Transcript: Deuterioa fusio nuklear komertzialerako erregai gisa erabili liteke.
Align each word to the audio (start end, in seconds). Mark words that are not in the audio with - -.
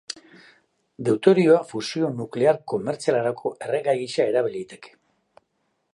Deuterioa 1.09 1.59
fusio 1.73 2.09
nuklear 2.21 2.59
komertzialerako 2.73 3.53
erregai 3.67 3.97
gisa 4.03 4.29
erabili 4.33 4.63
liteke. 4.65 4.99